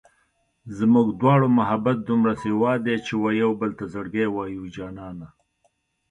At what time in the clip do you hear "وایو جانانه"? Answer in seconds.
4.31-5.27